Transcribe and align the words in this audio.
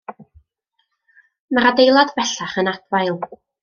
Mae'r 1.53 1.71
adeilad 1.73 2.19
bellach 2.19 2.61
yn 2.65 2.77
adfail. 2.77 3.27